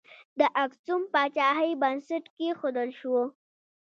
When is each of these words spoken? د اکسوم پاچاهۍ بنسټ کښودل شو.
د 0.39 0.41
اکسوم 0.63 1.01
پاچاهۍ 1.13 1.71
بنسټ 1.81 2.23
کښودل 2.37 2.89
شو. 2.99 3.17